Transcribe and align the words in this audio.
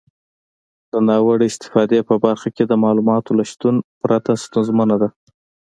د 0.91 0.93
ناوړه 1.07 1.45
استفادې 1.49 1.99
په 2.09 2.15
برخه 2.25 2.49
کې 2.55 2.63
د 2.67 2.73
معلوماتو 2.83 3.31
له 3.39 3.43
شتون 3.51 3.75
پرته 4.03 4.31
ستونزمنه 4.43 4.95
ده. 5.01 5.09